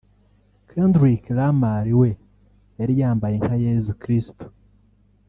[0.71, 2.09] Kendrick Lamar we
[2.79, 4.45] yari yambaye nka Yezu Kristu